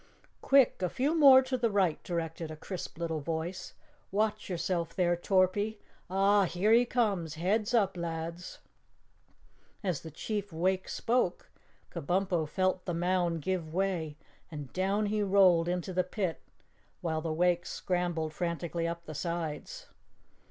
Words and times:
"Quick, 0.41 0.81
a 0.81 0.89
few 0.89 1.13
more 1.13 1.43
to 1.43 1.59
the 1.59 1.69
right," 1.69 2.01
directed 2.03 2.49
a 2.49 2.55
crisp 2.55 2.97
little 2.97 3.19
voice. 3.19 3.75
"Watch 4.11 4.49
yourself 4.49 4.95
there, 4.95 5.15
Torpy. 5.15 5.79
Ah, 6.09 6.45
here 6.45 6.71
he 6.73 6.85
comes! 6.87 7.35
Heads 7.35 7.75
up, 7.75 7.95
lads!" 7.95 8.57
As 9.83 10.01
the 10.01 10.09
Chief 10.09 10.51
Wake 10.51 10.89
spoke, 10.89 11.51
Kabumpo 11.91 12.49
felt 12.49 12.85
the 12.85 12.95
mound 12.95 13.43
give 13.43 13.71
way 13.75 14.17
and 14.49 14.73
down 14.73 15.05
he 15.05 15.21
rolled 15.21 15.67
into 15.69 15.93
the 15.93 16.03
pit, 16.03 16.41
while 17.01 17.21
the 17.21 17.31
Wakes 17.31 17.69
scrambled 17.69 18.33
frantically 18.33 18.87
up 18.87 19.05
the 19.05 19.13
sides. 19.13 19.85